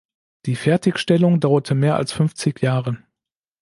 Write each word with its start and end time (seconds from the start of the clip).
Die 0.47 0.55
Fertigstellung 0.55 1.39
dauerte 1.39 1.75
mehr 1.75 1.95
als 1.95 2.11
fünfzig 2.11 2.63
Jahre. 2.63 2.97